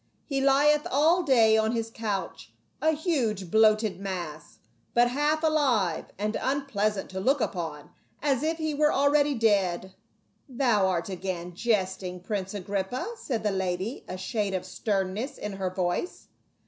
[0.25, 4.57] He lieth all day on his couch, a huge bloated mass,
[4.95, 9.93] but half alive, and un pleasant to look upon as if he were already dead."
[10.49, 15.69] "Thou art again jesting, prince Agrippa," said the lady, a shade of sternness in her
[15.69, 16.29] voice.